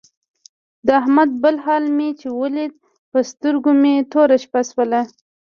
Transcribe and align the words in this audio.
د 0.85 0.87
احمد 1.01 1.29
بدل 1.41 1.55
حال 1.65 1.83
مې 1.97 2.09
چې 2.19 2.27
ولید 2.41 2.73
په 3.11 3.19
سترګو 3.29 3.71
مې 3.81 3.93
توره 4.11 4.37
شپه 4.43 4.61
شوله. 4.69 5.01